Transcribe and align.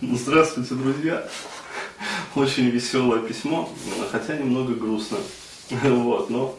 Здравствуйте, 0.00 0.74
друзья. 0.74 1.28
Очень 2.34 2.70
веселое 2.70 3.20
письмо, 3.20 3.68
хотя 4.10 4.36
немного 4.36 4.74
грустно. 4.74 5.18
Вот, 5.70 6.28
но 6.28 6.58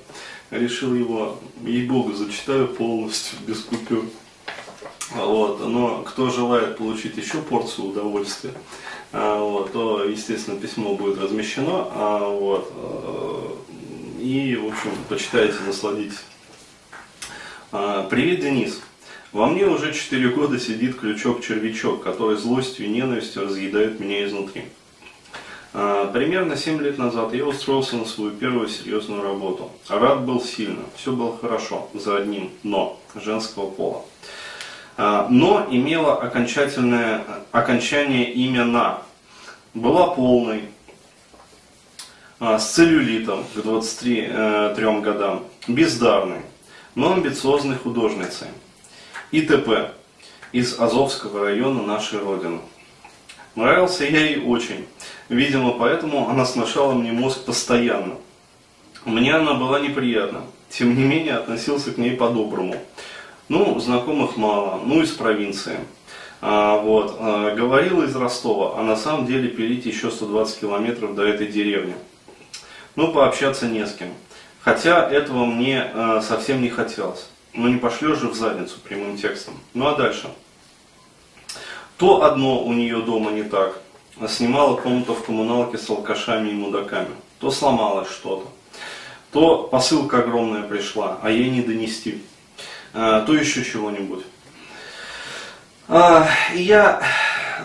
решил 0.50 0.96
его, 0.96 1.39
ей-богу, 1.63 2.13
зачитаю 2.13 2.68
полностью, 2.68 3.38
без 3.46 3.60
купюр. 3.60 4.05
Вот, 5.12 5.68
но 5.68 6.04
кто 6.04 6.29
желает 6.29 6.78
получить 6.78 7.18
еще 7.18 7.41
порцию 7.41 7.89
удовольствия, 7.89 8.54
а, 9.11 9.39
вот, 9.39 9.73
то, 9.73 10.04
естественно, 10.05 10.59
письмо 10.59 10.95
будет 10.95 11.21
размещено. 11.21 11.89
А, 11.91 12.27
вот, 12.27 12.71
э, 12.75 14.21
и, 14.23 14.55
в 14.55 14.68
общем, 14.68 14.91
почитайте, 15.09 15.55
насладитесь. 15.68 16.23
А, 17.71 18.07
Привет, 18.09 18.39
Денис. 18.39 18.82
Во 19.34 19.47
мне 19.47 19.65
уже 19.65 19.93
4 19.93 20.29
года 20.29 20.59
сидит 20.59 20.99
крючок-червячок, 20.99 22.04
который 22.04 22.38
злостью 22.38 22.86
и 22.86 22.89
ненавистью 22.89 23.45
разъедает 23.45 23.99
меня 23.99 24.25
изнутри. 24.25 24.66
А, 25.73 26.05
примерно 26.05 26.55
7 26.55 26.80
лет 26.80 26.99
назад 26.99 27.34
я 27.34 27.44
устроился 27.44 27.95
на 27.95 28.05
свою 28.05 28.30
первую 28.30 28.67
серьезную 28.67 29.23
работу. 29.23 29.72
Рад 29.89 30.23
был 30.23 30.39
сильно, 30.39 30.84
все 30.95 31.13
было 31.13 31.35
хорошо, 31.35 31.89
за 31.95 32.17
одним 32.17 32.52
«но» 32.61 32.99
женского 33.16 33.72
пола. 33.72 34.05
А, 34.98 35.27
но 35.31 35.66
имело 35.72 36.16
окончательное 36.22 37.23
окончание 37.52 38.31
имя 38.31 38.66
«на». 38.66 39.02
Была 39.73 40.13
полной, 40.13 40.66
а, 42.39 42.59
с 42.59 42.72
целлюлитом 42.73 43.45
к 43.55 43.63
23 43.63 44.30
э, 44.30 45.02
годам, 45.02 45.44
бездарной, 45.67 46.41
но 46.94 47.13
амбициозной 47.13 47.77
художницей– 47.77 48.50
ИТП 49.34 49.90
из 50.52 50.80
Азовского 50.80 51.46
района 51.46 51.82
нашей 51.82 52.20
Родины. 52.20 52.60
Нравился 53.56 54.04
я 54.04 54.28
ей 54.28 54.46
очень. 54.46 54.86
Видимо, 55.28 55.72
поэтому 55.72 56.30
она 56.30 56.45
сношала 56.45 56.94
мне 56.94 57.12
мозг 57.12 57.44
постоянно. 57.44 58.17
Мне 59.06 59.34
она 59.34 59.56
была 59.56 59.80
неприятна. 59.80 60.42
Тем 60.70 60.95
не 60.95 61.02
менее, 61.02 61.34
относился 61.34 61.92
к 61.92 61.98
ней 61.98 62.12
по-доброму. 62.12 62.75
Ну, 63.50 63.80
знакомых 63.80 64.38
мало, 64.38 64.80
ну, 64.86 65.02
из 65.02 65.09
провинции. 65.09 65.80
А, 66.40 66.78
вот, 66.78 67.18
а, 67.20 67.56
говорила 67.56 68.03
из 68.03 68.16
Ростова, 68.16 68.80
а 68.80 68.84
на 68.84 68.95
самом 68.95 69.25
деле 69.25 69.50
пилить 69.50 69.88
еще 69.88 70.12
120 70.12 70.59
километров 70.59 71.16
до 71.16 71.23
этой 71.23 71.47
деревни. 71.47 71.95
Ну, 72.95 73.12
пообщаться 73.12 73.66
не 73.66 73.84
с 73.84 73.95
кем. 73.95 74.09
Хотя 74.62 75.09
этого 75.09 75.45
мне 75.45 75.81
а, 75.81 76.22
совсем 76.22 76.62
не 76.62 76.70
хотелось. 76.70 77.30
Но 77.54 77.70
не 77.70 77.78
пошлешь 77.78 78.20
же 78.20 78.28
в 78.28 78.36
задницу 78.36 78.80
прямым 78.80 79.18
текстом. 79.18 79.59
Ну 79.73 79.88
а 79.88 79.96
дальше. 79.96 80.28
То 81.98 82.23
одно 82.23 82.64
у 82.64 82.73
нее 82.73 83.02
дома 83.02 83.32
не 83.32 83.44
так. 83.44 83.80
Снимала 84.28 84.76
комнату 84.76 85.14
в 85.14 85.23
коммуналке 85.23 85.78
с 85.78 85.90
алкашами 85.90 86.50
и 86.50 86.54
мудаками. 86.54 87.16
То 87.40 87.52
сломалось 87.52 88.09
что-то. 88.09 88.48
То 89.31 89.64
посылка 89.64 90.20
огромная 90.20 90.64
пришла, 90.64 91.20
а 91.22 91.30
ей 91.30 91.50
не 91.50 91.62
донести. 91.62 92.24
А, 92.94 93.22
то 93.22 93.34
еще 93.34 93.64
чего-нибудь. 93.64 94.24
А, 95.88 96.28
я, 96.54 97.02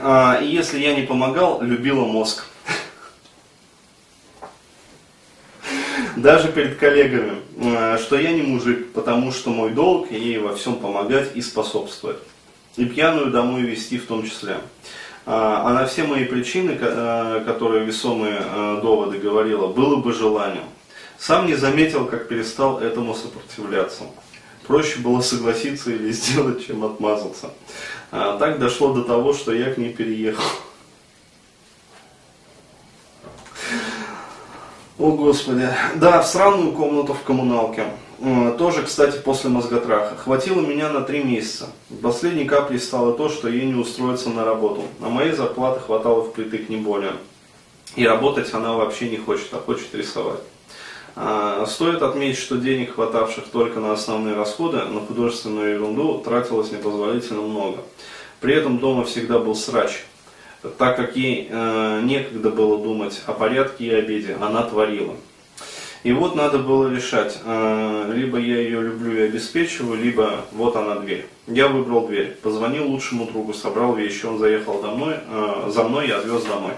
а, 0.02 0.40
если 0.40 0.80
я 0.80 0.94
не 0.94 1.02
помогал, 1.02 1.60
любила 1.62 2.04
мозг. 2.04 2.46
Даже 6.18 6.48
перед 6.48 6.76
коллегами, 6.76 7.40
э, 7.56 7.98
что 7.98 8.18
я 8.18 8.32
не 8.32 8.42
мужик, 8.42 8.92
потому 8.92 9.32
что 9.32 9.50
мой 9.50 9.70
долг 9.70 10.10
ей 10.10 10.38
во 10.38 10.54
всем 10.54 10.76
помогать 10.76 11.30
и 11.34 11.42
способствовать. 11.42 12.18
И 12.76 12.84
пьяную 12.84 13.30
домой 13.30 13.62
вести 13.62 13.98
в 13.98 14.06
том 14.06 14.24
числе. 14.24 14.58
А, 15.26 15.72
на 15.74 15.86
все 15.86 16.04
мои 16.04 16.24
причины, 16.24 16.76
э, 16.80 17.42
которые 17.44 17.84
весомые 17.84 18.40
э, 18.40 18.80
доводы 18.82 19.18
говорила, 19.18 19.66
было 19.66 19.96
бы 19.96 20.12
желанием. 20.12 20.64
Сам 21.18 21.46
не 21.46 21.54
заметил, 21.54 22.06
как 22.06 22.28
перестал 22.28 22.78
этому 22.78 23.14
сопротивляться. 23.14 24.04
Проще 24.66 25.00
было 25.00 25.20
согласиться 25.20 25.90
или 25.90 26.10
сделать, 26.12 26.66
чем 26.66 26.84
отмазаться. 26.84 27.50
А, 28.10 28.38
так 28.38 28.58
дошло 28.58 28.92
до 28.92 29.02
того, 29.02 29.34
что 29.34 29.52
я 29.52 29.72
к 29.72 29.78
ней 29.78 29.92
переехал. 29.92 30.44
О, 34.98 35.12
Господи. 35.12 35.68
Да, 35.94 36.22
в 36.22 36.26
сраную 36.26 36.72
комнату 36.72 37.14
в 37.14 37.22
коммуналке. 37.22 37.84
Тоже, 38.58 38.82
кстати, 38.82 39.16
после 39.18 39.48
мозготраха. 39.48 40.16
Хватило 40.16 40.60
меня 40.60 40.90
на 40.90 41.02
три 41.02 41.22
месяца. 41.22 41.68
Последней 42.02 42.46
каплей 42.46 42.80
стало 42.80 43.12
то, 43.12 43.28
что 43.28 43.48
ей 43.48 43.64
не 43.66 43.74
устроиться 43.74 44.28
на 44.28 44.44
работу. 44.44 44.82
А 45.00 45.08
моей 45.08 45.30
зарплаты 45.30 45.78
хватало 45.78 46.24
впритык 46.24 46.68
не 46.68 46.78
более. 46.78 47.12
И 47.94 48.04
работать 48.04 48.52
она 48.52 48.72
вообще 48.72 49.08
не 49.08 49.18
хочет, 49.18 49.46
а 49.52 49.58
хочет 49.58 49.94
рисовать. 49.94 50.40
А, 51.14 51.64
стоит 51.66 52.02
отметить, 52.02 52.38
что 52.38 52.56
денег, 52.56 52.94
хватавших 52.94 53.44
только 53.52 53.78
на 53.78 53.92
основные 53.92 54.34
расходы, 54.34 54.78
на 54.78 55.00
художественную 55.00 55.74
ерунду 55.74 56.20
тратилось 56.24 56.72
непозволительно 56.72 57.42
много. 57.42 57.78
При 58.40 58.52
этом 58.52 58.78
дома 58.78 59.04
всегда 59.04 59.38
был 59.38 59.54
срач 59.54 60.04
так 60.78 60.96
как 60.96 61.16
ей 61.16 61.48
э, 61.50 62.00
некогда 62.02 62.50
было 62.50 62.82
думать 62.82 63.22
о 63.26 63.32
порядке 63.32 63.84
и 63.84 63.90
обеде, 63.90 64.36
она 64.40 64.62
творила. 64.62 65.14
И 66.04 66.12
вот 66.12 66.36
надо 66.36 66.58
было 66.58 66.88
решать, 66.88 67.38
э, 67.44 68.12
либо 68.14 68.38
я 68.38 68.60
ее 68.60 68.82
люблю 68.82 69.16
и 69.16 69.20
обеспечиваю, 69.22 70.00
либо 70.00 70.44
вот 70.52 70.76
она 70.76 70.96
дверь. 70.96 71.26
Я 71.46 71.68
выбрал 71.68 72.06
дверь, 72.06 72.36
позвонил 72.42 72.86
лучшему 72.86 73.26
другу, 73.26 73.52
собрал 73.52 73.94
вещи, 73.94 74.26
он 74.26 74.38
заехал 74.38 74.80
домой, 74.80 75.14
э, 75.16 75.70
за 75.70 75.82
мной 75.84 76.08
и 76.08 76.12
отвез 76.12 76.44
домой. 76.44 76.72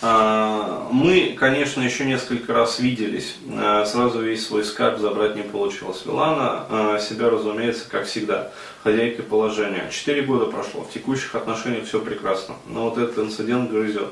А, 0.00 0.47
мы, 0.90 1.36
конечно, 1.38 1.80
еще 1.80 2.04
несколько 2.04 2.52
раз 2.52 2.78
виделись. 2.78 3.36
А, 3.52 3.84
сразу 3.84 4.20
весь 4.20 4.46
свой 4.46 4.64
скарб 4.64 4.98
забрать 4.98 5.36
не 5.36 5.42
получилось. 5.42 6.02
Вилана 6.04 6.66
а, 6.68 6.98
себя, 6.98 7.30
разумеется, 7.30 7.84
как 7.88 8.06
всегда, 8.06 8.52
хозяйкой 8.82 9.24
положения. 9.24 9.88
Четыре 9.90 10.22
года 10.22 10.46
прошло, 10.46 10.82
в 10.82 10.92
текущих 10.92 11.34
отношениях 11.34 11.86
все 11.86 12.00
прекрасно. 12.00 12.56
Но 12.66 12.90
вот 12.90 12.98
этот 12.98 13.18
инцидент 13.18 13.70
грызет. 13.70 14.08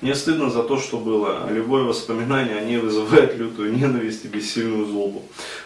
Мне 0.00 0.14
стыдно 0.14 0.50
за 0.50 0.62
то, 0.62 0.78
что 0.78 0.98
было. 0.98 1.48
Любое 1.50 1.84
воспоминание 1.84 2.56
о 2.56 2.64
ней 2.64 2.78
вызывает 2.78 3.36
лютую 3.36 3.76
ненависть 3.76 4.24
и 4.24 4.28
бессильную 4.28 4.86
злобу. 4.86 5.22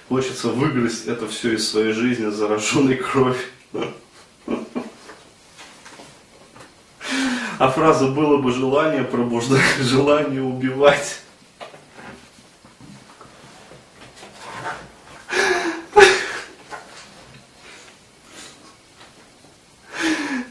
Хочется 0.08 0.48
выгрызть 0.48 1.06
это 1.06 1.28
все 1.28 1.54
из 1.54 1.68
своей 1.68 1.92
жизни, 1.92 2.26
зараженной 2.30 2.96
кровью. 2.96 3.36
А 7.58 7.70
фраза 7.70 8.06
«было 8.06 8.36
бы 8.36 8.52
желание» 8.52 9.02
пробуждает 9.02 9.64
желание 9.80 10.42
убивать. 10.42 11.20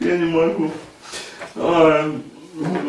Я 0.02 0.18
не 0.18 0.26
могу. 0.26 0.72
А, 1.56 2.14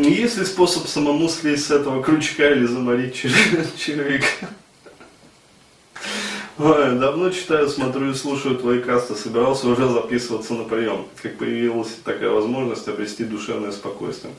есть 0.01 0.37
ли 0.37 0.45
способ 0.45 0.89
самому 0.89 1.29
слезть 1.29 1.67
с 1.67 1.71
этого 1.71 2.03
крючка 2.03 2.51
или 2.51 2.67
заморить 2.67 3.15
червяка? 3.15 4.27
Ой, 6.59 6.99
давно 6.99 7.31
читаю, 7.31 7.69
смотрю 7.69 8.11
и 8.11 8.15
слушаю 8.15 8.57
твои 8.57 8.81
касты, 8.81 9.15
собирался 9.15 9.69
уже 9.69 9.89
записываться 9.89 10.55
на 10.55 10.65
прием, 10.65 11.07
как 11.23 11.39
появилась 11.39 11.95
такая 12.05 12.31
возможность 12.31 12.89
обрести 12.89 13.23
душевное 13.23 13.71
спокойствие. 13.71 14.33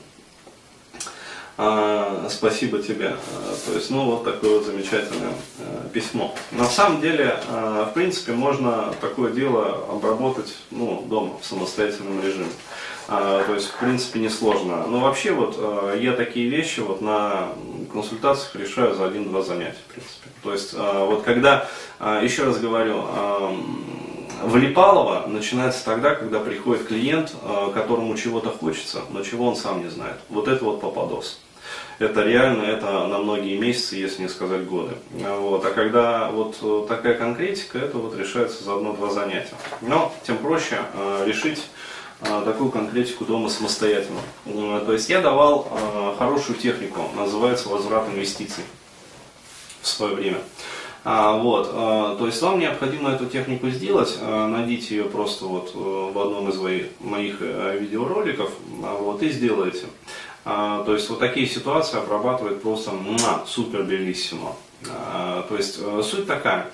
А, 1.56 2.26
спасибо 2.28 2.82
тебе. 2.82 3.16
А, 3.16 3.56
то 3.66 3.72
есть, 3.72 3.90
ну, 3.90 4.04
вот 4.04 4.24
такое 4.24 4.58
вот 4.58 4.66
замечательное 4.66 5.32
а, 5.60 5.88
письмо. 5.88 6.34
На 6.52 6.66
самом 6.66 7.00
деле, 7.00 7.40
а, 7.48 7.86
в 7.86 7.94
принципе, 7.94 8.32
можно 8.32 8.94
такое 9.00 9.32
дело 9.32 9.86
обработать, 9.88 10.54
ну, 10.70 11.06
дома, 11.08 11.38
в 11.40 11.46
самостоятельном 11.46 12.22
режиме. 12.22 12.48
А, 13.10 13.42
то 13.44 13.54
есть, 13.54 13.66
в 13.66 13.74
принципе, 13.78 14.20
несложно. 14.20 14.86
Но 14.86 15.00
вообще, 15.00 15.32
вот, 15.32 15.56
а, 15.58 15.96
я 15.96 16.12
такие 16.12 16.48
вещи 16.48 16.78
вот 16.78 17.00
на 17.00 17.48
консультациях 17.92 18.54
решаю 18.54 18.94
за 18.94 19.06
один-два 19.06 19.42
занятия, 19.42 19.78
в 19.88 19.92
принципе. 19.92 20.28
То 20.42 20.52
есть, 20.52 20.74
а, 20.76 21.04
вот 21.04 21.22
когда, 21.22 21.68
а, 21.98 22.22
еще 22.22 22.44
раз 22.44 22.58
говорю, 22.60 23.02
а, 23.04 23.56
Влипалова 24.44 25.26
начинается 25.26 25.84
тогда, 25.84 26.14
когда 26.14 26.40
приходит 26.40 26.86
клиент, 26.86 27.34
которому 27.74 28.16
чего-то 28.16 28.48
хочется, 28.48 29.02
но 29.10 29.22
чего 29.22 29.46
он 29.46 29.54
сам 29.54 29.82
не 29.82 29.90
знает. 29.90 30.16
Вот 30.30 30.48
это 30.48 30.64
вот 30.64 30.80
попадос. 30.80 31.40
Это 31.98 32.22
реально, 32.22 32.62
это 32.62 33.06
на 33.06 33.18
многие 33.18 33.58
месяцы, 33.58 33.96
если 33.96 34.22
не 34.22 34.28
сказать 34.28 34.64
годы. 34.64 34.94
Вот. 35.10 35.66
А 35.66 35.70
когда 35.72 36.30
вот 36.30 36.88
такая 36.88 37.14
конкретика, 37.18 37.78
это 37.78 37.98
вот 37.98 38.16
решается 38.16 38.64
за 38.64 38.76
одно-два 38.76 39.10
занятия. 39.10 39.52
Но 39.82 40.10
тем 40.22 40.38
проще 40.38 40.78
решить 41.26 41.68
такую 42.20 42.70
конкретику 42.70 43.24
дома 43.24 43.48
самостоятельно. 43.48 44.20
То 44.44 44.92
есть 44.92 45.08
я 45.08 45.20
давал 45.20 45.68
хорошую 46.18 46.58
технику, 46.58 47.02
называется 47.16 47.68
возврат 47.68 48.08
инвестиций 48.08 48.64
в 49.80 49.86
свое 49.86 50.14
время. 50.14 50.38
А, 51.02 51.38
вот, 51.38 51.70
а, 51.72 52.16
то 52.16 52.26
есть 52.26 52.42
вам 52.42 52.58
необходимо 52.58 53.10
эту 53.10 53.24
технику 53.24 53.70
сделать, 53.70 54.18
а, 54.20 54.46
найдите 54.48 54.96
ее 54.96 55.04
просто 55.04 55.46
вот 55.46 55.72
в 55.74 56.18
одном 56.18 56.50
из 56.50 56.58
моих, 57.00 57.36
э, 57.40 57.78
видеороликов, 57.80 58.50
а, 58.84 58.98
вот, 58.98 59.22
и 59.22 59.30
сделайте. 59.30 59.86
А, 60.44 60.84
то 60.84 60.92
есть 60.92 61.08
вот 61.08 61.18
такие 61.18 61.46
ситуации 61.46 61.98
обрабатывает 61.98 62.60
просто 62.60 62.90
муа, 62.90 63.44
супер 63.46 63.82
белиссимо. 63.82 64.56
А, 64.90 65.46
то 65.48 65.56
есть 65.56 65.78
э, 65.80 66.02
суть 66.04 66.26
такая, 66.26 66.70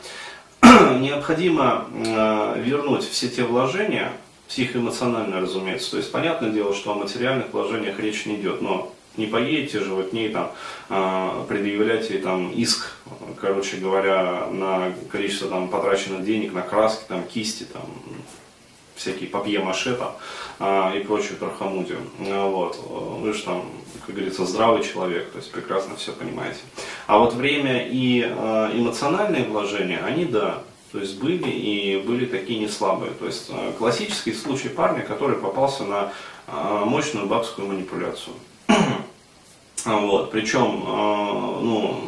необходимо 0.63 1.87
э, 1.93 2.63
вернуть 2.65 3.09
все 3.09 3.29
те 3.29 3.45
вложения, 3.45 4.11
психоэмоционально, 4.49 5.41
разумеется. 5.41 5.93
То 5.93 5.97
есть, 5.99 6.13
понятное 6.13 6.51
дело, 6.51 6.75
что 6.75 6.93
о 6.93 6.95
материальных 6.95 7.53
вложениях 7.53 7.99
речь 7.99 8.27
не 8.27 8.37
идет, 8.37 8.63
но 8.63 8.93
не 9.17 9.27
поедете 9.27 9.81
же 9.81 9.95
вы 9.95 10.05
к 10.05 10.13
ней 10.13 10.29
там 10.29 10.53
э, 10.89 11.45
предъявлять 11.49 12.11
ей 12.11 12.19
там 12.21 12.51
иск, 12.53 12.93
короче 13.41 13.79
говоря, 13.79 14.47
на 14.51 14.93
количество 15.11 15.49
там 15.49 15.69
потраченных 15.69 16.25
денег 16.25 16.53
на 16.53 16.63
краски, 16.63 17.05
там 17.09 17.23
кисти, 17.25 17.65
там 17.65 17.83
всякие 18.95 19.29
папье-маше 19.29 19.97
там, 19.97 20.17
э, 20.61 20.99
и 20.99 21.05
прочую 21.05 21.39
трахамудию. 21.39 22.01
Вот. 22.19 22.79
Вы 23.21 23.33
же 23.33 23.43
там, 23.43 23.65
как 24.07 24.15
говорится, 24.15 24.45
здравый 24.45 24.83
человек, 24.83 25.31
то 25.31 25.39
есть 25.39 25.51
прекрасно 25.51 25.97
все 25.97 26.13
понимаете. 26.13 26.61
А 27.07 27.19
вот 27.19 27.35
время 27.35 27.89
и 27.89 28.21
эмоциональные 28.21 29.45
вложения, 29.45 30.03
они 30.05 30.27
да, 30.27 30.63
то 30.97 31.03
есть 31.03 31.19
были 31.19 31.51
и 31.51 31.99
были 31.99 32.25
такие 32.25 32.59
не 32.59 32.69
слабые. 32.69 33.13
То 33.13 33.27
есть 33.27 33.51
классический 33.77 34.33
случай 34.33 34.71
парня, 34.71 35.03
который 35.03 35.37
попался 35.37 35.85
на 35.85 36.11
мощную 36.87 37.27
бабскую 37.27 37.69
манипуляцию. 37.69 38.35
Вот, 39.85 40.33
причем, 40.33 40.83
а, 40.87 41.61
ну, 41.63 42.01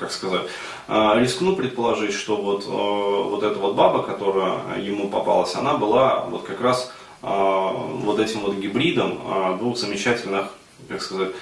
как 0.00 0.10
сказать, 0.10 0.42
рискну 0.88 1.54
предположить, 1.54 2.14
что 2.14 2.36
вот, 2.36 2.64
вот 2.64 3.44
эта 3.44 3.60
вот 3.60 3.76
баба, 3.76 4.02
которая 4.02 4.80
ему 4.80 5.08
попалась, 5.08 5.54
она 5.54 5.76
была 5.76 6.24
вот 6.24 6.42
как 6.44 6.60
раз 6.60 6.90
вот 7.22 8.18
этим 8.18 8.40
вот 8.40 8.56
гибридом 8.56 9.20
двух 9.58 9.76
замечательных, 9.76 10.48
как 10.88 11.00
сказать, 11.00 11.32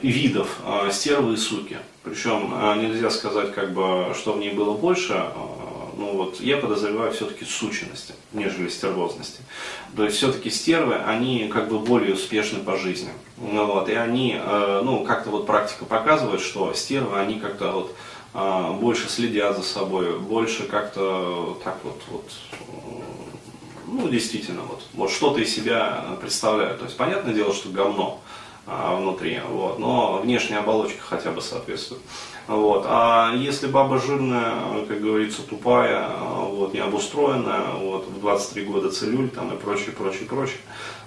видов 0.00 0.48
стервы 0.90 1.34
и 1.34 1.36
суки. 1.36 1.76
Причем 2.02 2.52
нельзя 2.80 3.10
сказать, 3.10 3.54
как 3.54 3.72
бы, 3.72 4.12
что 4.18 4.32
в 4.32 4.38
ней 4.38 4.50
было 4.50 4.74
больше, 4.74 5.22
ну 5.96 6.16
вот 6.16 6.40
я 6.40 6.56
подозреваю 6.56 7.12
все-таки 7.12 7.44
сущности, 7.44 8.14
нежели 8.32 8.68
стервозности. 8.68 9.42
То 9.96 10.04
есть 10.04 10.16
все-таки 10.16 10.50
стервы, 10.50 10.96
они 10.96 11.48
как 11.48 11.68
бы 11.68 11.78
более 11.78 12.14
успешны 12.14 12.60
по 12.60 12.76
жизни. 12.76 13.10
Ну 13.36 13.66
вот, 13.66 13.88
и 13.88 13.94
они, 13.94 14.36
э, 14.38 14.80
ну 14.84 15.04
как-то 15.04 15.30
вот 15.30 15.46
практика 15.46 15.84
показывает, 15.84 16.40
что 16.40 16.72
стервы, 16.74 17.18
они 17.18 17.40
как-то 17.40 17.72
вот 17.72 17.96
э, 18.34 18.72
больше 18.80 19.08
следят 19.08 19.56
за 19.56 19.62
собой, 19.62 20.18
больше 20.18 20.64
как-то 20.64 21.60
так 21.64 21.78
вот, 21.84 22.00
вот 22.08 22.24
ну, 23.92 24.08
действительно, 24.08 24.62
вот, 24.62 24.82
вот 24.94 25.10
что-то 25.10 25.40
из 25.40 25.54
себя 25.54 26.16
представляют. 26.20 26.78
То 26.78 26.86
есть, 26.86 26.96
понятное 26.96 27.34
дело, 27.34 27.52
что 27.52 27.68
говно 27.68 28.20
внутри, 28.66 29.40
вот, 29.48 29.78
но 29.78 30.18
внешняя 30.18 30.58
оболочка 30.58 31.00
хотя 31.02 31.32
бы 31.32 31.40
соответствует. 31.40 32.00
Вот. 32.46 32.84
А 32.88 33.34
если 33.34 33.66
баба 33.66 33.98
жирная, 33.98 34.54
как 34.88 35.00
говорится, 35.00 35.42
тупая, 35.42 36.08
вот, 36.18 36.74
необустроенная, 36.74 37.72
вот, 37.80 38.06
в 38.06 38.20
23 38.20 38.64
года 38.64 38.90
целюль 38.90 39.30
там, 39.30 39.52
и 39.52 39.56
прочее, 39.56 39.92
прочее, 39.92 40.26
прочее, 40.28 40.58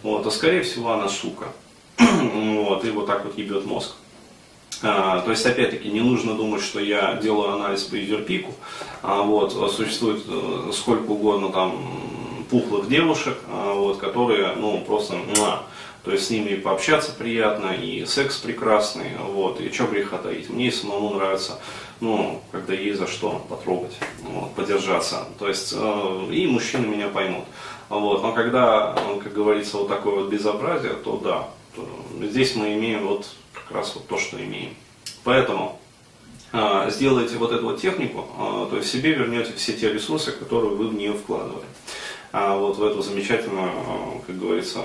вот, 0.04 0.24
то 0.24 0.32
скорее 0.32 0.64
всего 0.64 0.92
она 0.92 1.08
сука. 1.08 1.48
вот, 1.98 2.84
и 2.86 2.90
вот 2.92 3.08
так 3.08 3.26
вот 3.26 3.38
ебет 3.38 3.66
мозг. 3.66 3.96
А, 4.82 5.22
то 5.22 5.32
есть, 5.32 5.46
опять-таки, 5.46 5.90
не 5.90 6.02
нужно 6.02 6.34
думать, 6.34 6.62
что 6.62 6.80
я 6.80 7.14
делаю 7.16 7.54
анализ 7.54 7.84
по 7.84 7.96
юзерпику. 7.96 8.54
А, 9.02 9.22
вот, 9.22 9.54
существует 9.74 10.24
э, 10.28 10.72
сколько 10.74 11.12
угодно 11.12 11.50
там 11.50 12.46
пухлых 12.50 12.88
девушек, 12.88 13.38
а, 13.50 13.74
вот, 13.74 13.98
которые, 13.98 14.56
ну, 14.56 14.84
просто, 14.86 15.16
то 16.06 16.12
есть 16.12 16.28
с 16.28 16.30
ними 16.30 16.56
пообщаться 16.56 17.12
приятно, 17.12 17.72
и 17.72 18.06
секс 18.06 18.38
прекрасный, 18.38 19.18
вот, 19.20 19.60
и 19.60 19.72
что 19.72 19.88
греха 19.88 20.20
таить. 20.20 20.52
Мне 20.52 20.72
самому 20.72 21.16
нравится, 21.16 21.60
ну, 22.00 22.42
когда 22.52 22.74
есть 22.74 23.00
за 23.00 23.08
что 23.08 23.44
потрогать, 23.50 23.98
вот, 24.22 24.54
подержаться. 24.54 25.26
То 25.40 25.48
есть, 25.48 25.74
э, 25.76 26.28
и 26.32 26.46
мужчины 26.46 26.86
меня 26.86 27.08
поймут. 27.08 27.46
Вот, 27.90 28.22
но 28.22 28.34
когда, 28.34 28.96
как 29.24 29.34
говорится, 29.34 29.78
вот 29.78 29.88
такое 29.88 30.16
вот 30.16 30.30
безобразие, 30.30 30.94
то 30.94 31.18
да, 31.18 31.48
то 31.76 31.88
здесь 32.28 32.56
мы 32.56 32.74
имеем 32.74 33.08
вот 33.08 33.28
как 33.54 33.72
раз 33.72 33.96
вот 33.96 34.08
то, 34.08 34.20
что 34.20 34.38
имеем. 34.38 34.76
Поэтому 35.24 35.82
э, 36.54 36.90
сделайте 36.92 37.38
вот 37.38 37.52
эту 37.52 37.64
вот 37.64 37.82
технику, 37.82 38.28
э, 38.38 38.68
то 38.70 38.78
есть 38.78 38.92
себе 38.92 39.14
вернете 39.14 39.54
все 39.54 39.74
те 39.74 39.92
ресурсы, 39.92 40.32
которые 40.32 40.76
вы 40.76 40.88
в 40.88 40.94
нее 40.94 41.14
вкладывали. 41.14 41.66
А 42.32 42.56
вот 42.56 42.78
в 42.78 42.84
эту 42.84 43.02
замечательную, 43.02 43.72
э, 43.72 44.20
как 44.28 44.38
говорится, 44.38 44.84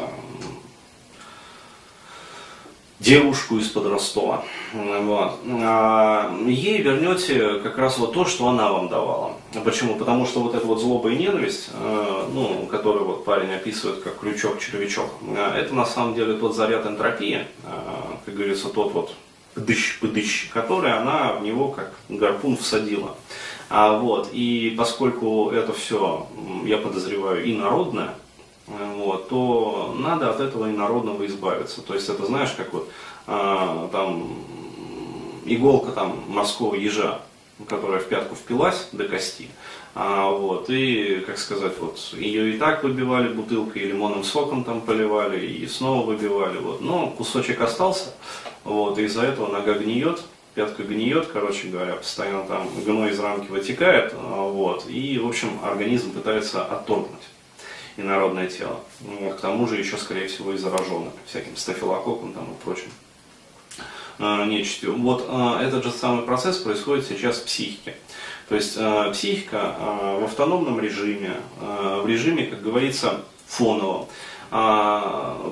девушку 3.01 3.57
из-под 3.59 3.87
Ростова. 3.87 4.45
Вот. 4.73 5.41
А 5.47 6.39
ей 6.47 6.83
вернете 6.83 7.55
как 7.63 7.79
раз 7.79 7.99
вот 7.99 8.13
то, 8.13 8.25
что 8.27 8.49
она 8.49 8.71
вам 8.71 8.89
давала. 8.89 9.33
Почему? 9.65 9.97
Потому 9.97 10.27
что 10.27 10.41
вот 10.41 10.55
эта 10.55 10.67
вот 10.67 10.81
злоба 10.81 11.11
и 11.11 11.17
ненависть, 11.17 11.71
э, 11.73 12.25
ну, 12.33 12.69
которую 12.71 13.07
вот 13.07 13.25
парень 13.25 13.53
описывает 13.53 14.03
как 14.03 14.21
крючок-червячок, 14.21 15.11
э, 15.35 15.55
это 15.57 15.75
на 15.75 15.87
самом 15.87 16.15
деле 16.15 16.35
тот 16.35 16.55
заряд 16.55 16.87
энтропии, 16.87 17.47
э, 17.65 17.71
как 18.25 18.35
говорится, 18.35 18.69
тот 18.69 18.93
вот 18.93 19.15
пыдыщ-пыдыщ, 19.55 20.51
который 20.53 20.93
она 20.93 21.33
в 21.33 21.43
него 21.43 21.69
как 21.69 21.93
гарпун 22.09 22.57
всадила. 22.57 23.17
А, 23.69 23.99
вот, 23.99 24.31
и 24.33 24.75
поскольку 24.77 25.51
это 25.51 25.73
все, 25.73 26.27
я 26.65 26.77
подозреваю, 26.79 27.45
и 27.45 27.55
народное, 27.57 28.15
вот, 28.97 29.29
то 29.29 29.95
надо 29.99 30.31
от 30.31 30.41
этого 30.41 30.71
инородного 30.71 31.27
избавиться. 31.27 31.83
То 31.83 31.95
есть 31.95 32.09
это 32.09 32.27
знаешь, 32.27 32.53
как 32.57 32.73
вот 32.73 32.89
а, 33.27 33.89
там 33.93 34.35
иголка 35.45 35.93
там 35.93 36.25
морского 36.29 36.75
ежа, 36.75 37.21
которая 37.69 38.01
в 38.01 38.07
пятку 38.07 38.35
впилась 38.35 38.89
до 38.93 39.09
кости. 39.09 39.49
А, 39.95 40.31
вот, 40.31 40.71
и, 40.71 41.23
как 41.27 41.39
сказать, 41.39 41.73
вот, 41.79 41.99
ее 42.13 42.55
и 42.55 42.59
так 42.59 42.85
выбивали 42.85 43.33
бутылкой, 43.33 43.83
и 43.83 43.87
лимонным 43.87 44.23
соком 44.23 44.63
там 44.63 44.81
поливали, 44.83 45.45
и 45.45 45.67
снова 45.67 46.07
выбивали. 46.07 46.59
Вот. 46.59 46.81
Но 46.81 47.09
кусочек 47.09 47.61
остался, 47.61 48.15
вот, 48.63 48.99
и 48.99 49.05
из-за 49.05 49.23
этого 49.23 49.49
нога 49.49 49.75
гниет, 49.75 50.23
пятка 50.55 50.85
гниет, 50.85 51.27
короче 51.27 51.69
говоря, 51.69 51.95
постоянно 51.95 52.45
там 52.45 52.69
гной 52.85 53.11
из 53.11 53.19
рамки 53.19 53.51
вытекает, 53.51 54.15
а, 54.17 54.49
вот, 54.49 54.89
и, 54.89 55.19
в 55.19 55.29
общем, 55.29 55.59
организм 55.65 56.13
пытается 56.13 56.65
отторгнуть 56.65 57.19
инородное 58.01 58.49
тело. 58.49 58.81
Вот, 59.01 59.37
к 59.37 59.41
тому 59.41 59.67
же 59.67 59.77
еще, 59.77 59.97
скорее 59.97 60.29
всего, 60.29 60.53
и 60.53 60.57
зараженным 60.57 61.13
всяким 61.27 61.57
стафилококком 61.57 62.33
там 62.33 62.45
и 62.45 62.65
прочим 62.65 62.91
э, 64.19 64.45
нечистью. 64.47 64.97
Вот 64.97 65.27
э, 65.29 65.67
этот 65.67 65.85
же 65.85 65.91
самый 65.91 66.25
процесс 66.25 66.59
происходит 66.59 67.07
сейчас 67.07 67.39
в 67.39 67.45
психике. 67.45 67.95
То 68.49 68.57
есть 68.57 68.77
психика 69.13 69.77
в 70.19 70.25
автономном 70.25 70.81
режиме, 70.81 71.37
в 71.61 72.05
режиме, 72.05 72.47
как 72.47 72.61
говорится, 72.61 73.21
фоновом, 73.47 74.09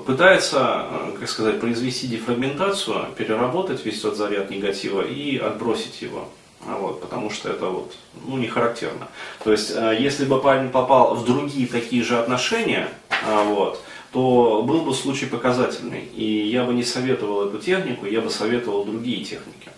пытается, 0.05 0.87
как 1.21 1.28
сказать, 1.28 1.61
произвести 1.61 2.09
дефрагментацию, 2.09 3.07
переработать 3.17 3.85
весь 3.85 4.00
тот 4.00 4.17
заряд 4.17 4.50
негатива 4.50 5.02
и 5.02 5.38
отбросить 5.38 6.02
его. 6.02 6.28
А 6.67 6.77
вот, 6.77 7.00
потому 7.00 7.31
что 7.31 7.50
это 7.50 7.67
вот, 7.67 7.95
ну, 8.27 8.37
не 8.37 8.49
характерно. 8.49 9.09
То 9.45 9.53
есть, 9.53 9.73
э, 9.75 9.97
если 9.99 10.25
бы 10.25 10.41
парень 10.41 10.71
попал 10.71 11.15
в 11.15 11.25
другие 11.25 11.67
такие 11.67 12.03
же 12.03 12.19
отношения, 12.19 12.88
а, 13.25 13.45
вот, 13.45 13.81
то 14.12 14.62
был 14.62 14.83
бы 14.83 14.95
случай 14.95 15.27
показательный. 15.27 16.05
И 16.15 16.49
я 16.49 16.65
бы 16.65 16.75
не 16.75 16.83
советовал 16.83 17.49
эту 17.49 17.59
технику, 17.59 18.07
я 18.07 18.21
бы 18.21 18.31
советовал 18.31 18.85
другие 18.85 19.25
техники. 19.25 19.71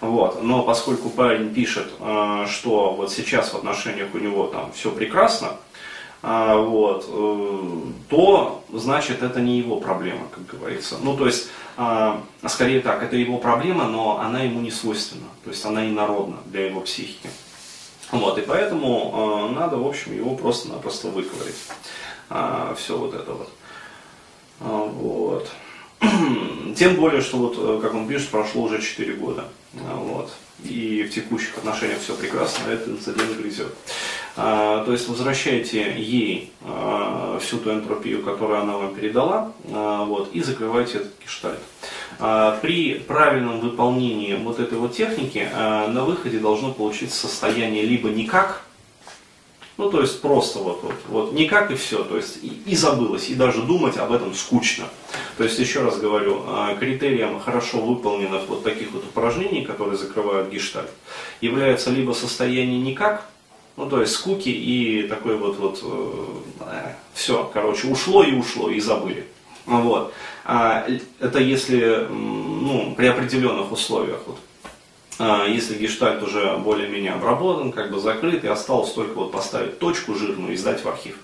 Вот. 0.00 0.42
Но 0.42 0.62
поскольку 0.62 1.10
парень 1.10 1.52
пишет, 1.52 1.88
э, 1.98 2.46
что 2.48 2.92
вот 2.92 3.10
сейчас 3.10 3.52
в 3.52 3.56
отношениях 3.56 4.08
у 4.14 4.18
него 4.18 4.46
там 4.46 4.72
все 4.72 4.90
прекрасно, 4.90 5.56
вот, 6.22 7.04
э, 7.08 7.80
то 8.08 8.64
значит 8.72 9.22
это 9.22 9.40
не 9.40 9.58
его 9.58 9.78
проблема, 9.78 10.26
как 10.34 10.46
говорится. 10.46 10.96
Ну, 11.02 11.16
то 11.16 11.26
есть, 11.26 11.48
а, 11.76 12.22
скорее 12.46 12.80
так, 12.80 13.02
это 13.02 13.16
его 13.16 13.38
проблема, 13.38 13.84
но 13.84 14.18
она 14.18 14.40
ему 14.40 14.60
не 14.60 14.70
свойственна, 14.70 15.28
то 15.44 15.50
есть 15.50 15.64
она 15.64 15.88
инородна 15.88 16.38
для 16.46 16.66
его 16.66 16.80
психики. 16.80 17.30
Вот, 18.10 18.38
и 18.38 18.42
поэтому 18.42 19.50
э, 19.50 19.54
надо, 19.54 19.76
в 19.76 19.86
общем, 19.86 20.16
его 20.16 20.34
просто-напросто 20.34 21.08
выковырять. 21.08 21.54
А, 22.30 22.74
все 22.76 22.96
вот 22.96 23.14
это 23.14 23.32
вот. 23.32 23.50
Вот. 24.60 25.50
Тем 26.76 26.96
более, 26.96 27.20
что 27.20 27.36
вот, 27.36 27.54
э, 27.58 27.80
как 27.82 27.94
он 27.94 28.08
пишет, 28.08 28.30
прошло 28.30 28.62
уже 28.62 28.80
4 28.80 29.14
года. 29.14 29.44
Вот. 29.72 30.32
И 30.64 31.04
в 31.04 31.14
текущих 31.14 31.56
отношениях 31.58 32.00
все 32.00 32.14
прекрасно, 32.16 32.64
а 32.66 32.72
этот 32.72 32.88
инцидент 32.88 33.36
грызет. 33.36 33.74
А, 34.40 34.84
то 34.84 34.92
есть 34.92 35.08
возвращайте 35.08 35.96
ей 35.98 36.52
а, 36.62 37.40
всю 37.42 37.58
ту 37.58 37.72
энтропию, 37.72 38.22
которую 38.22 38.60
она 38.60 38.76
вам 38.76 38.94
передала, 38.94 39.52
а, 39.72 40.04
вот, 40.04 40.30
и 40.32 40.40
закрывайте 40.42 40.98
этот 40.98 41.12
гештальт. 41.22 41.58
При 42.62 42.94
правильном 42.94 43.60
выполнении 43.60 44.34
вот 44.34 44.58
этой 44.58 44.78
вот 44.78 44.92
техники 44.92 45.48
на 45.54 46.04
выходе 46.04 46.40
должно 46.40 46.72
получиться 46.72 47.28
состояние 47.28 47.84
либо 47.84 48.08
никак, 48.08 48.62
ну, 49.76 49.88
то 49.88 50.00
есть 50.00 50.20
просто 50.20 50.58
вот, 50.58 50.82
вот, 50.82 50.94
вот 51.08 51.32
никак 51.32 51.70
и 51.70 51.76
все, 51.76 52.02
то 52.02 52.16
есть 52.16 52.38
и, 52.42 52.60
и 52.66 52.74
забылось, 52.74 53.28
и 53.28 53.36
даже 53.36 53.62
думать 53.62 53.96
об 53.98 54.10
этом 54.10 54.34
скучно. 54.34 54.86
То 55.36 55.44
есть, 55.44 55.60
еще 55.60 55.82
раз 55.82 55.98
говорю, 55.98 56.42
критерием 56.80 57.38
хорошо 57.38 57.78
выполненных 57.78 58.48
вот 58.48 58.64
таких 58.64 58.90
вот 58.90 59.04
упражнений, 59.04 59.64
которые 59.64 59.96
закрывают 59.96 60.50
гештальт, 60.50 60.90
является 61.40 61.90
либо 61.90 62.12
состояние 62.12 62.80
никак, 62.80 63.28
ну, 63.78 63.88
то 63.88 64.00
есть 64.00 64.12
скуки 64.12 64.48
и 64.48 65.06
такой 65.06 65.36
вот, 65.36 65.56
вот, 65.56 65.80
э, 65.84 66.88
все, 67.14 67.48
короче, 67.54 67.86
ушло 67.86 68.24
и 68.24 68.34
ушло, 68.34 68.70
и 68.70 68.80
забыли. 68.80 69.24
Вот. 69.66 70.12
А, 70.44 70.84
это 71.20 71.38
если, 71.38 72.08
ну, 72.10 72.94
при 72.96 73.06
определенных 73.06 73.70
условиях. 73.70 74.20
Вот. 74.26 74.38
А, 75.20 75.46
если 75.46 75.78
гештальт 75.78 76.22
уже 76.24 76.56
более-менее 76.56 77.12
обработан, 77.12 77.70
как 77.70 77.92
бы 77.92 78.00
закрыт, 78.00 78.42
и 78.42 78.48
осталось 78.48 78.92
только 78.92 79.14
вот 79.14 79.30
поставить 79.30 79.78
точку 79.78 80.14
жирную 80.14 80.54
и 80.54 80.56
сдать 80.56 80.82
в 80.82 80.88
архив. 80.88 81.16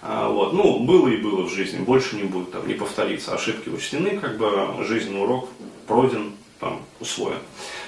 А, 0.00 0.28
вот. 0.28 0.52
Ну, 0.52 0.78
было 0.78 1.08
и 1.08 1.16
было 1.16 1.42
в 1.42 1.52
жизни, 1.52 1.78
больше 1.78 2.14
не 2.14 2.22
будет, 2.22 2.52
там, 2.52 2.68
не 2.68 2.74
повторится. 2.74 3.34
Ошибки 3.34 3.68
учтены, 3.68 4.20
как 4.20 4.38
бы 4.38 4.84
жизненный 4.84 5.22
урок 5.24 5.48
пройден, 5.88 6.34
там, 6.60 6.82
усвоен. 7.00 7.40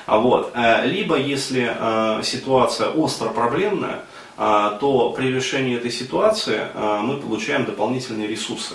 А 0.07 0.19
вот. 0.19 0.53
Э, 0.55 0.87
либо, 0.87 1.17
если 1.17 1.71
э, 1.75 2.23
ситуация 2.23 2.89
остро 2.89 3.29
проблемная, 3.29 4.05
э, 4.37 4.71
то 4.81 5.11
при 5.17 5.33
решении 5.33 5.77
этой 5.77 5.91
ситуации 5.91 6.61
мы 6.75 7.19
получаем 7.19 7.65
дополнительные 7.65 8.27
ресурсы. 8.27 8.75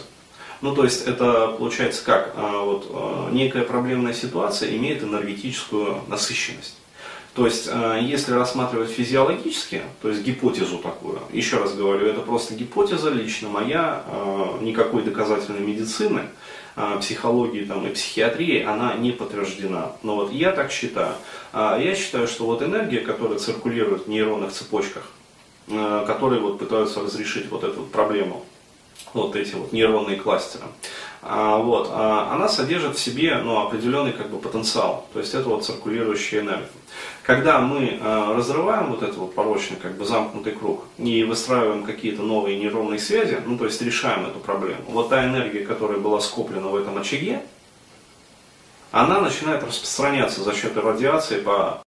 Ну, 0.62 0.74
то 0.74 0.84
есть 0.84 1.06
это 1.06 1.50
получается 1.50 2.04
как? 2.04 2.36
Вот, 2.36 3.32
некая 3.32 3.62
проблемная 3.62 4.14
ситуация 4.14 4.76
имеет 4.76 5.04
энергетическую 5.04 6.02
насыщенность. 6.08 6.78
То 7.36 7.46
есть, 7.46 7.70
если 8.02 8.32
рассматривать 8.32 8.90
физиологически, 8.90 9.84
то 10.02 10.10
есть 10.10 10.24
гипотезу 10.24 10.80
такую, 10.80 11.20
еще 11.32 11.58
раз 11.58 11.76
говорю, 11.76 12.08
это 12.08 12.22
просто 12.22 12.56
гипотеза 12.56 13.12
лично 13.12 13.50
моя, 13.50 14.04
никакой 14.62 15.04
доказательной 15.04 15.60
медицины, 15.60 16.24
психологии 17.00 17.66
там, 17.66 17.88
и 17.88 17.90
психиатрии, 17.90 18.64
она 18.64 18.94
не 18.94 19.12
подтверждена. 19.12 19.94
Но 20.04 20.16
вот 20.16 20.32
я 20.32 20.52
так 20.52 20.72
считаю. 20.72 21.14
А, 21.52 21.80
я 21.80 21.96
считаю, 21.96 22.28
что 22.28 22.46
вот 22.46 22.62
энергия, 22.62 23.00
которая 23.00 23.40
циркулирует 23.40 24.06
в 24.06 24.10
нейронных 24.10 24.52
цепочках, 24.52 25.04
а, 25.70 26.06
которые 26.06 26.40
вот 26.40 26.60
пытаются 26.60 27.02
разрешить 27.02 27.50
вот 27.50 27.64
эту 27.64 27.82
проблему, 27.84 28.46
вот 29.14 29.36
эти 29.36 29.56
вот 29.56 29.74
нейронные 29.74 30.18
кластеры, 30.18 30.66
вот, 31.22 31.90
она 31.92 32.48
содержит 32.48 32.96
в 32.96 33.00
себе 33.00 33.38
ну, 33.38 33.60
определенный 33.60 34.14
как 34.14 34.30
бы, 34.30 34.38
потенциал. 34.38 35.08
То 35.14 35.20
есть 35.20 35.34
это 35.34 35.50
вот 35.50 35.66
циркулирующая 35.66 36.42
энергия. 36.42 36.70
Когда 37.28 37.60
мы 37.60 38.00
э, 38.00 38.34
разрываем 38.38 38.90
вот 38.90 39.04
этот 39.04 39.18
вот 39.18 39.36
порочный, 39.36 39.76
как 39.76 39.98
бы 39.98 40.06
замкнутый 40.06 40.54
круг 40.54 40.86
и 40.98 41.26
выстраиваем 41.26 41.84
какие-то 41.84 42.22
новые 42.22 42.58
нейронные 42.58 43.00
связи, 43.00 43.38
ну 43.46 43.58
то 43.58 43.66
есть 43.66 43.82
решаем 43.82 44.26
эту 44.26 44.40
проблему, 44.40 44.84
вот 44.88 45.10
та 45.10 45.26
энергия, 45.26 45.66
которая 45.66 45.98
была 45.98 46.22
скоплена 46.22 46.70
в 46.70 46.76
этом 46.78 46.98
очаге, 46.98 47.42
она 48.94 49.20
начинает 49.20 49.62
распространяться 49.62 50.42
за 50.42 50.56
счет 50.56 50.78
радиации 50.78 51.42
по 51.42 51.84